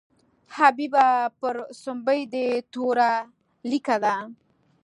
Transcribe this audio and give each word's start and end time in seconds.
حبیبه 0.55 1.07
پر 1.39 1.55
سومبۍ 1.81 2.21
دې 2.33 2.47
توره 2.73 3.11
لیکه 3.69 3.95
ده. 4.03 4.15